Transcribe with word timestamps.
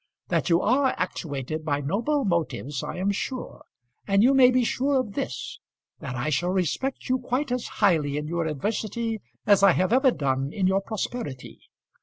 That 0.29 0.49
you 0.49 0.59
are 0.61 0.95
actuated 0.97 1.63
by 1.63 1.79
noble 1.81 2.25
motives 2.25 2.81
I 2.81 2.95
am 2.97 3.11
sure; 3.11 3.63
and 4.07 4.23
you 4.23 4.33
may 4.33 4.49
be 4.49 4.63
sure 4.63 4.99
of 4.99 5.13
this, 5.13 5.59
that 5.99 6.15
I 6.15 6.31
shall 6.31 6.49
respect 6.49 7.07
you 7.07 7.19
quite 7.19 7.51
as 7.51 7.67
highly 7.67 8.17
in 8.17 8.25
your 8.25 8.47
adversity 8.47 9.21
as 9.45 9.61
I 9.61 9.73
have 9.73 9.93
ever 9.93 10.09
done 10.09 10.51
in 10.51 10.65
your 10.65 10.81
prosperity. 10.81 11.69